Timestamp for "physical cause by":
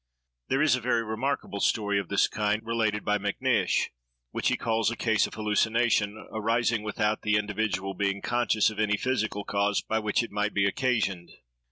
8.97-9.99